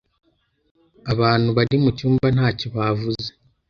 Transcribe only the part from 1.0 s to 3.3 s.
Abantu bari mucyumba ntacyo bavuze.